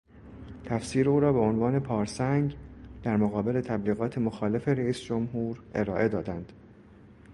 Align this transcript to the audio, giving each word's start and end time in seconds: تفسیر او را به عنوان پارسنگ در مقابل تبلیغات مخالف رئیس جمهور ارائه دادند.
تفسیر 0.65 1.09
او 1.09 1.19
را 1.19 1.33
به 1.33 1.39
عنوان 1.39 1.79
پارسنگ 1.79 2.57
در 3.03 3.17
مقابل 3.17 3.61
تبلیغات 3.61 4.17
مخالف 4.17 4.67
رئیس 4.67 5.01
جمهور 5.01 5.59
ارائه 5.75 6.07
دادند. 6.07 6.51